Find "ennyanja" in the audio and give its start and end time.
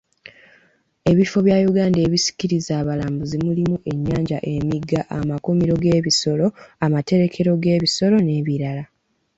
3.91-4.37